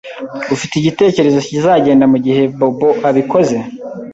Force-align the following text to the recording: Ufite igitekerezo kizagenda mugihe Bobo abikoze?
Ufite 0.55 0.73
igitekerezo 0.77 1.39
kizagenda 1.47 2.05
mugihe 2.13 2.43
Bobo 2.57 2.89
abikoze? 3.09 3.57